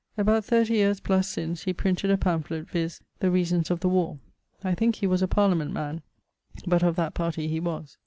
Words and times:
About 0.17 0.43
30 0.45 0.73
yeares 0.73 0.99
+ 1.17 1.21
since 1.29 1.65
he 1.65 1.73
printed 1.73 2.09
a 2.09 2.17
pamphlet, 2.17 2.67
viz. 2.67 3.01
The 3.19 3.29
reasons 3.29 3.69
of 3.69 3.81
the 3.81 3.87
warre. 3.89 4.17
I 4.63 4.73
thinke 4.73 4.95
he 4.95 5.05
was 5.05 5.21
a 5.21 5.27
parliament 5.27 5.73
man 5.73 6.01
but 6.65 6.81
of 6.81 6.95
that 6.95 7.13
party 7.13 7.47
he 7.47 7.59
was. 7.59 7.99